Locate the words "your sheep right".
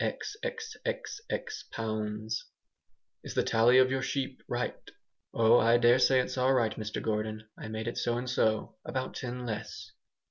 3.91-4.75